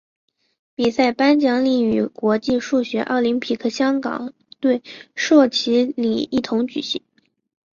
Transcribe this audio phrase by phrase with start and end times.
[0.73, 4.81] 比赛颁奖礼与国际数学奥林匹克香港队
[5.13, 7.03] 授旗礼一同举行。